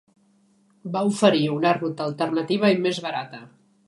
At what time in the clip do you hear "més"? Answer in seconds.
2.87-3.03